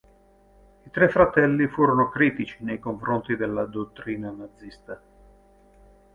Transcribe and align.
I 0.83 0.89
tre 0.89 1.09
fratelli 1.09 1.67
furono 1.67 2.09
critici 2.09 2.63
nei 2.63 2.79
confronti 2.79 3.35
della 3.35 3.65
dottrina 3.67 4.31
nazista. 4.31 4.99